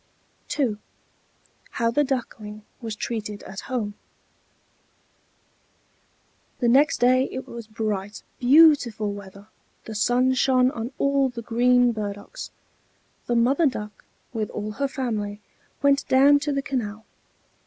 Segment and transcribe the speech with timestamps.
[0.57, 0.77] II
[1.73, 3.93] HOW THE DUCKLING WAS TREATED AT HOME
[6.57, 9.49] The next day it was bright, beautiful weather;
[9.85, 12.49] the sun shone on all the green burdocks.
[13.27, 14.03] The Mother Duck,
[14.33, 15.39] with all her family,
[15.83, 17.05] went down to the canal.